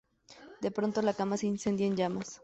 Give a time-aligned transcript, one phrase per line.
[0.61, 2.39] De pronto, la cama se incendia en llamas.